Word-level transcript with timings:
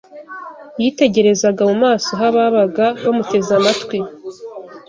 Yitegerezaga 0.81 1.61
mu 1.69 1.75
maso 1.83 2.09
h’ababaga 2.19 2.85
bamuteze 3.03 3.51
amatwi 3.59 3.97